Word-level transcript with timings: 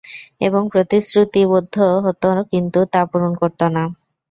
এবং 0.41 0.61
প্রতিশ্রুতিবদ্ধ 0.73 1.75
হত 2.05 2.23
কিন্তু 2.51 2.79
তা 2.93 3.01
পূরণ 3.05 3.31
করত 3.41 3.61
না। 3.75 3.83